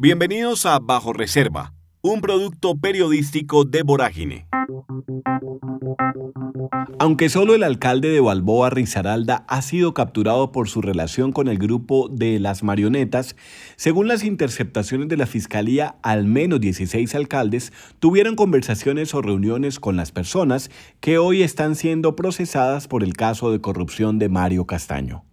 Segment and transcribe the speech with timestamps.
[0.00, 4.46] Bienvenidos a Bajo Reserva, un producto periodístico de Vorágine.
[7.00, 11.58] Aunque solo el alcalde de Balboa, Rizaralda, ha sido capturado por su relación con el
[11.58, 13.34] grupo de las marionetas,
[13.74, 19.96] según las interceptaciones de la Fiscalía, al menos 16 alcaldes tuvieron conversaciones o reuniones con
[19.96, 20.70] las personas
[21.00, 25.24] que hoy están siendo procesadas por el caso de corrupción de Mario Castaño.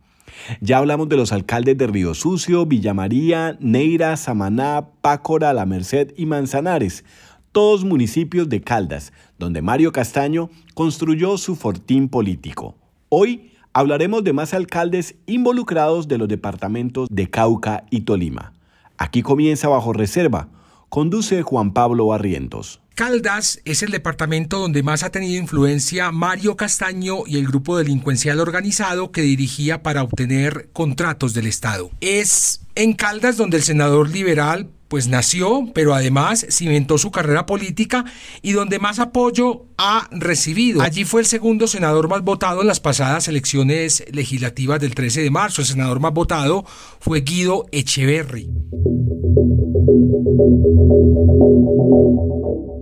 [0.61, 6.13] Ya hablamos de los alcaldes de Río Sucio, Villa María, Neira, Samaná, Pácora, La Merced
[6.17, 7.03] y Manzanares,
[7.51, 12.75] todos municipios de Caldas, donde Mario Castaño construyó su fortín político.
[13.09, 18.53] Hoy hablaremos de más alcaldes involucrados de los departamentos de Cauca y Tolima.
[18.97, 20.49] Aquí comienza bajo reserva.
[20.89, 22.81] Conduce Juan Pablo Barrientos.
[22.95, 28.39] Caldas es el departamento donde más ha tenido influencia Mario Castaño y el grupo delincuencial
[28.39, 31.91] organizado que dirigía para obtener contratos del Estado.
[31.99, 38.05] Es en Caldas donde el senador liberal pues nació, pero además cimentó su carrera política
[38.41, 40.81] y donde más apoyo ha recibido.
[40.81, 45.31] Allí fue el segundo senador más votado en las pasadas elecciones legislativas del 13 de
[45.31, 45.61] marzo.
[45.61, 46.63] El senador más votado
[47.01, 48.49] fue Guido Echeverry.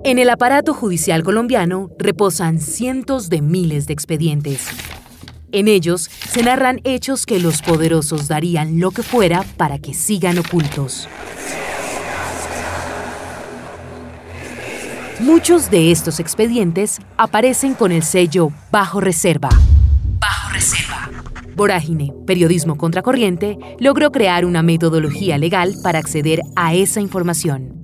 [0.05, 4.67] En el aparato judicial colombiano reposan cientos de miles de expedientes.
[5.53, 10.39] En ellos se narran hechos que los poderosos darían lo que fuera para que sigan
[10.39, 11.07] ocultos.
[15.21, 19.47] Muchos de estos expedientes aparecen con el sello Bajo Reserva.
[20.19, 21.09] Bajo Reserva.
[21.55, 27.82] Vorágine, Periodismo Contracorriente, logró crear una metodología legal para acceder a esa información.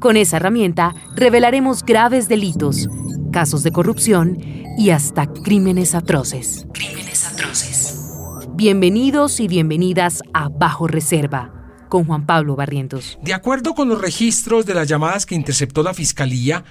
[0.00, 2.88] Con esa herramienta revelaremos graves delitos,
[3.32, 4.38] casos de corrupción
[4.78, 6.66] y hasta crímenes atroces.
[6.72, 8.12] Crímenes atroces.
[8.54, 11.52] Bienvenidos y bienvenidas a Bajo Reserva
[11.88, 13.18] con Juan Pablo Barrientos.
[13.22, 16.64] De acuerdo con los registros de las llamadas que interceptó la Fiscalía,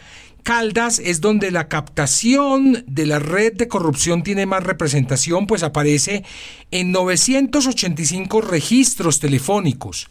[0.44, 6.24] Caldas es donde la captación de la red de corrupción tiene más representación, pues aparece
[6.72, 10.08] en 985 registros telefónicos.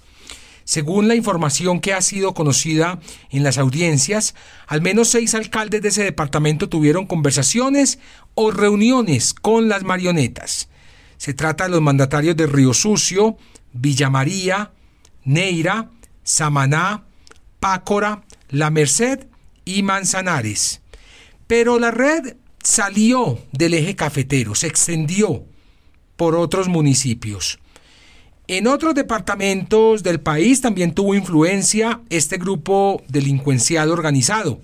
[0.66, 2.98] Según la información que ha sido conocida
[3.30, 4.34] en las audiencias,
[4.66, 8.00] al menos seis alcaldes de ese departamento tuvieron conversaciones
[8.34, 10.68] o reuniones con las marionetas.
[11.18, 13.36] Se trata de los mandatarios de Río Sucio,
[13.72, 14.72] Villa María,
[15.24, 15.92] Neira,
[16.24, 17.04] Samaná,
[17.60, 19.28] Pácora, La Merced
[19.64, 20.80] y Manzanares.
[21.46, 25.44] Pero la red salió del eje cafetero, se extendió
[26.16, 27.60] por otros municipios.
[28.48, 34.60] En otros departamentos del país también tuvo influencia este grupo delincuencial organizado.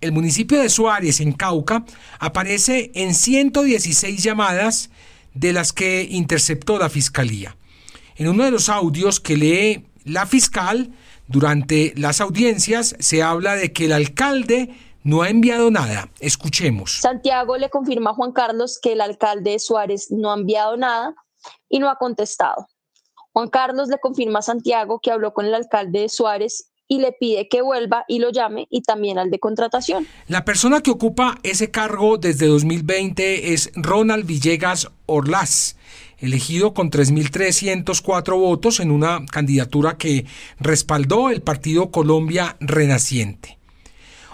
[0.00, 1.84] El municipio de Suárez, en Cauca,
[2.18, 4.88] aparece en 116 llamadas
[5.34, 7.58] de las que interceptó la Fiscalía.
[8.16, 10.90] En uno de los audios que lee la fiscal
[11.26, 16.08] durante las audiencias se habla de que el alcalde no ha enviado nada.
[16.20, 17.00] Escuchemos.
[17.02, 21.14] Santiago le confirma a Juan Carlos que el alcalde de Suárez no ha enviado nada
[21.68, 22.66] y no ha contestado.
[23.36, 27.12] Juan Carlos le confirma a Santiago que habló con el alcalde de Suárez y le
[27.12, 30.06] pide que vuelva y lo llame y también al de contratación.
[30.26, 35.76] La persona que ocupa ese cargo desde 2020 es Ronald Villegas Orlaz,
[36.16, 40.24] elegido con 3.304 votos en una candidatura que
[40.58, 43.58] respaldó el partido Colombia Renaciente.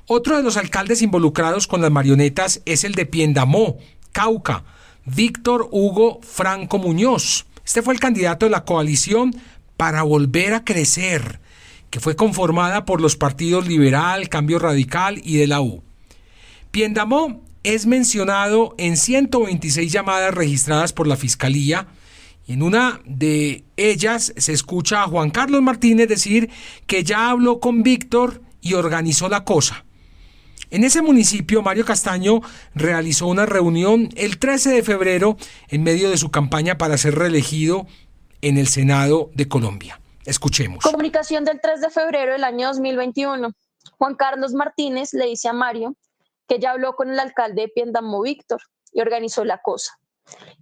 [0.06, 3.78] Otro de los alcaldes involucrados con las marionetas es el de Piendamó,
[4.12, 4.62] Cauca,
[5.04, 7.46] Víctor Hugo Franco Muñoz.
[7.72, 9.34] Este fue el candidato de la coalición
[9.78, 11.40] para volver a crecer,
[11.88, 15.82] que fue conformada por los partidos Liberal, Cambio Radical y de la U.
[16.70, 21.86] Piendamó es mencionado en 126 llamadas registradas por la Fiscalía
[22.46, 26.50] y en una de ellas se escucha a Juan Carlos Martínez decir
[26.86, 29.86] que ya habló con Víctor y organizó la cosa.
[30.72, 32.40] En ese municipio, Mario Castaño
[32.74, 35.36] realizó una reunión el 13 de febrero
[35.68, 37.86] en medio de su campaña para ser reelegido
[38.40, 40.00] en el Senado de Colombia.
[40.24, 40.82] Escuchemos.
[40.82, 43.52] Comunicación del 3 de febrero del año 2021.
[43.98, 45.94] Juan Carlos Martínez le dice a Mario
[46.48, 48.62] que ya habló con el alcalde de Piendamó, Víctor,
[48.94, 49.98] y organizó la cosa.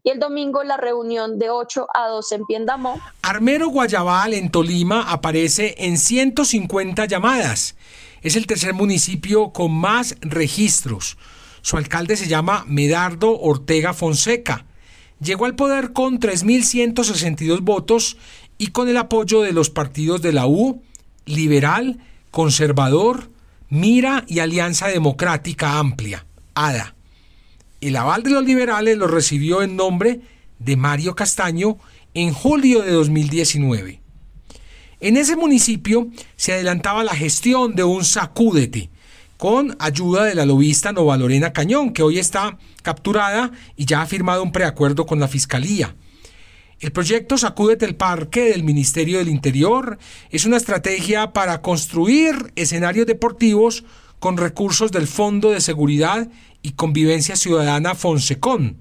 [0.02, 3.00] Y el domingo la reunión de 8 a 12 en Piendamó.
[3.22, 7.76] Armero Guayabal en Tolima aparece en 150 llamadas
[8.22, 11.16] es el tercer municipio con más registros.
[11.62, 14.66] Su alcalde se llama Medardo Ortega Fonseca.
[15.20, 18.16] Llegó al poder con 3.162 votos
[18.58, 20.82] y con el apoyo de los partidos de la U,
[21.26, 21.98] Liberal,
[22.30, 23.30] Conservador,
[23.68, 26.94] Mira y Alianza Democrática Amplia, ADA.
[27.80, 30.20] El aval de los liberales lo recibió en nombre
[30.58, 31.78] de Mario Castaño
[32.14, 33.99] en julio de 2019.
[35.00, 38.90] En ese municipio se adelantaba la gestión de un sacúdete
[39.38, 44.06] con ayuda de la lobista Nova Lorena Cañón, que hoy está capturada y ya ha
[44.06, 45.96] firmado un preacuerdo con la Fiscalía.
[46.80, 49.98] El proyecto Sacúdete el Parque del Ministerio del Interior
[50.30, 53.84] es una estrategia para construir escenarios deportivos
[54.18, 56.28] con recursos del Fondo de Seguridad
[56.60, 58.76] y Convivencia Ciudadana Fonsecon.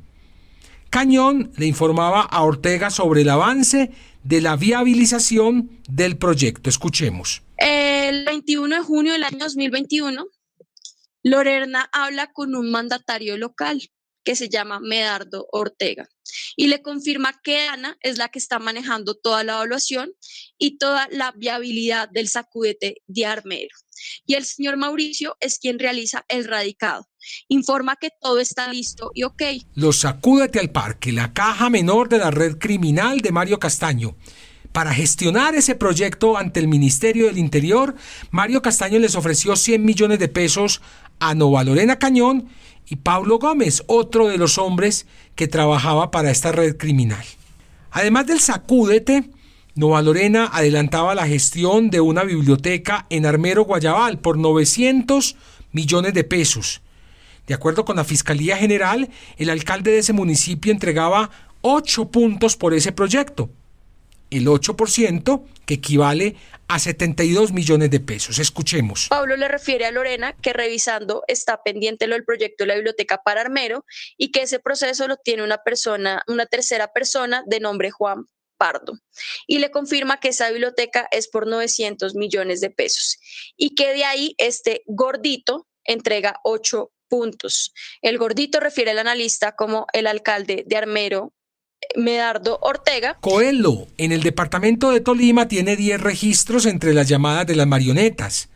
[0.89, 3.91] Cañón le informaba a Ortega sobre el avance
[4.23, 6.69] de la viabilización del proyecto.
[6.69, 7.41] Escuchemos.
[7.57, 10.27] El 21 de junio del año 2021,
[11.23, 13.81] Lorena habla con un mandatario local
[14.23, 16.07] que se llama Medardo Ortega
[16.55, 20.13] y le confirma que Ana es la que está manejando toda la evaluación
[20.57, 23.75] y toda la viabilidad del sacudete de Armero.
[24.25, 27.08] Y el señor Mauricio es quien realiza el radicado.
[27.47, 29.41] Informa que todo está listo y ok.
[29.75, 34.15] Los sacúdete al parque, la caja menor de la red criminal de Mario Castaño.
[34.71, 37.95] Para gestionar ese proyecto ante el Ministerio del Interior,
[38.29, 40.81] Mario Castaño les ofreció 100 millones de pesos
[41.19, 42.49] a Nova Lorena Cañón
[42.85, 47.23] y Pablo Gómez, otro de los hombres que trabajaba para esta red criminal.
[47.91, 49.31] Además del sacúdete,
[49.75, 55.35] Nova Lorena adelantaba la gestión de una biblioteca en Armero Guayabal por 900
[55.71, 56.81] millones de pesos.
[57.49, 61.31] De acuerdo con la Fiscalía General, el alcalde de ese municipio entregaba
[61.61, 63.49] 8 puntos por ese proyecto
[64.29, 66.35] el 8%, que equivale
[66.67, 68.37] a 72 millones de pesos.
[68.37, 69.07] Escuchemos.
[69.09, 73.23] Pablo le refiere a Lorena que revisando está pendiente lo del proyecto de la biblioteca
[73.23, 73.83] para Armero
[74.17, 78.25] y que ese proceso lo tiene una persona, una tercera persona de nombre Juan
[78.57, 78.93] Pardo.
[79.47, 83.17] Y le confirma que esa biblioteca es por 900 millones de pesos
[83.57, 87.73] y que de ahí este gordito entrega 8 puntos.
[88.01, 91.33] El gordito refiere al analista como el alcalde de Armero,
[91.95, 93.17] Medardo Ortega.
[93.21, 98.49] Coelho, en el departamento de Tolima, tiene 10 registros entre las llamadas de las marionetas.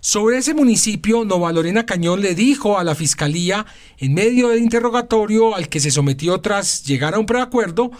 [0.00, 3.66] Sobre ese municipio, Nova Lorena Cañón le dijo a la fiscalía,
[3.98, 7.90] en medio del interrogatorio al que se sometió tras llegar a un preacuerdo,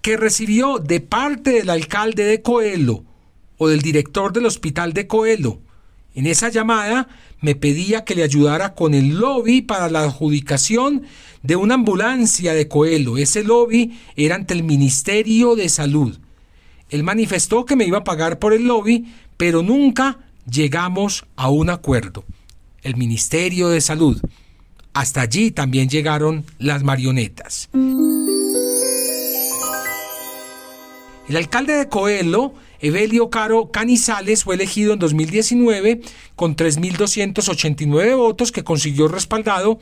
[0.00, 3.04] que recibió de parte del alcalde de Coelho
[3.56, 5.60] o del director del hospital de Coelho.
[6.14, 7.08] En esa llamada
[7.40, 11.02] me pedía que le ayudara con el lobby para la adjudicación
[11.42, 13.18] de una ambulancia de Coelho.
[13.18, 16.18] Ese lobby era ante el Ministerio de Salud.
[16.90, 20.18] Él manifestó que me iba a pagar por el lobby, pero nunca
[20.50, 22.24] llegamos a un acuerdo.
[22.82, 24.20] El Ministerio de Salud.
[24.94, 27.68] Hasta allí también llegaron las marionetas.
[31.28, 36.00] El alcalde de Coelho Evelio Caro Canizales fue elegido en 2019
[36.36, 39.78] con 3.289 votos que consiguió respaldado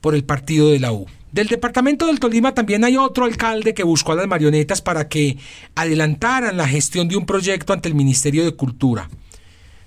[0.00, 1.06] por el partido de la U.
[1.32, 5.36] Del departamento del Tolima también hay otro alcalde que buscó a las marionetas para que
[5.74, 9.10] adelantaran la gestión de un proyecto ante el Ministerio de Cultura.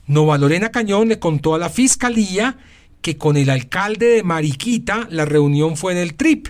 [0.08, 2.58] Nova Lorena Cañón le contó a la fiscalía
[3.02, 6.48] que con el alcalde de Mariquita la reunión fue en el TRIP.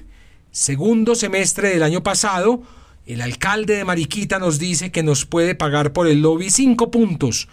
[0.50, 2.63] Segundo semestre del año pasado,
[3.07, 7.48] el alcalde de Mariquita nos dice que nos puede pagar por el lobby cinco puntos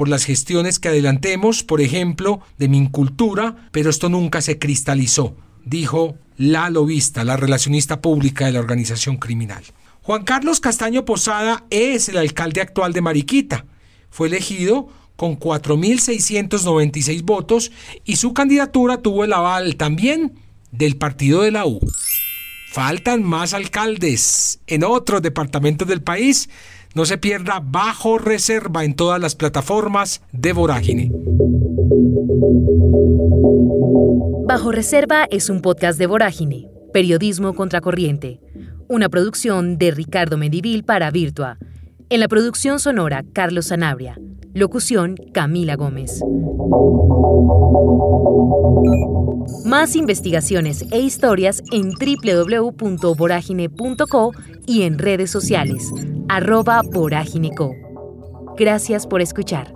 [0.00, 5.36] por las gestiones que adelantemos, por ejemplo, de Mincultura, pero esto nunca se cristalizó,
[5.66, 9.62] dijo la lobista, la relacionista pública de la organización criminal.
[10.00, 13.66] Juan Carlos Castaño Posada es el alcalde actual de Mariquita.
[14.08, 17.70] Fue elegido con 4.696 votos
[18.06, 20.32] y su candidatura tuvo el aval también
[20.72, 21.78] del partido de la U.
[22.72, 26.48] Faltan más alcaldes en otros departamentos del país.
[26.94, 31.10] No se pierda bajo reserva en todas las plataformas de Vorágine.
[34.46, 38.38] Bajo Reserva es un podcast de Vorágine, Periodismo Contracorriente,
[38.86, 41.58] una producción de Ricardo Medivil para Virtua.
[42.08, 44.16] En la producción sonora, Carlos Sanabria.
[44.52, 46.20] Locución, Camila Gómez.
[49.64, 54.32] Más investigaciones e historias en www.voragine.co
[54.66, 55.92] y en redes sociales,
[56.28, 56.82] arroba.
[58.56, 59.72] Gracias por escuchar.